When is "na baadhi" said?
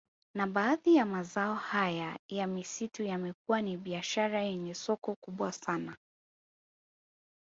0.35-0.95